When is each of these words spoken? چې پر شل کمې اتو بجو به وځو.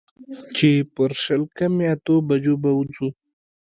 چې 0.55 0.69
پر 0.95 1.11
شل 1.23 1.41
کمې 1.57 1.85
اتو 1.93 2.15
بجو 2.27 2.55
به 2.61 2.69
وځو. 2.77 3.09